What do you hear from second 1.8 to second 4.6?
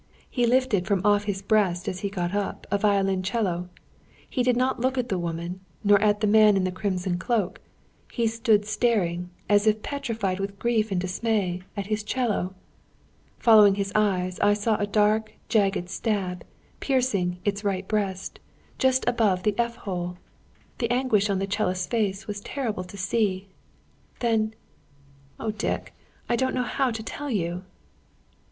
as he got up, a violoncello. He did